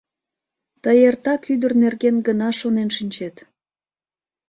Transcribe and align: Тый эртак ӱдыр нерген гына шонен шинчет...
Тый 0.83 0.97
эртак 1.07 1.41
ӱдыр 1.53 1.71
нерген 1.83 2.15
гына 2.27 2.49
шонен 2.59 2.89
шинчет... 2.97 3.35